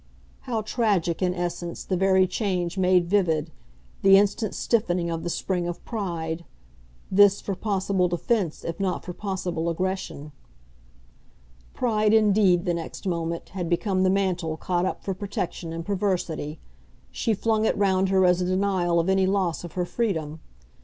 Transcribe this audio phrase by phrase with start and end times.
[0.49, 3.51] How tragic, in essence, the very change made vivid,
[4.01, 6.43] the instant stiffening of the spring of pride
[7.11, 10.31] this for possible defence if not for possible aggression.
[11.75, 16.59] Pride indeed, the next moment, had become the mantle caught up for protection and perversity;
[17.11, 20.39] she flung it round her as a denial of any loss of her freedom.